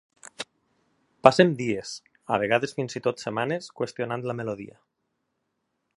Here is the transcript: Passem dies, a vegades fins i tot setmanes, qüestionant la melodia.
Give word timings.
Passem 1.27 1.51
dies, 1.59 1.91
a 2.37 2.41
vegades 2.45 2.75
fins 2.79 2.97
i 3.01 3.03
tot 3.09 3.23
setmanes, 3.27 3.71
qüestionant 3.81 4.29
la 4.31 4.37
melodia. 4.41 4.81